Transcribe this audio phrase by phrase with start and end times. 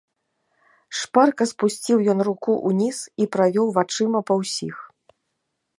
[1.01, 4.75] Шпарка спусціў ён руку ўніз і правёў вачыма па ўсіх.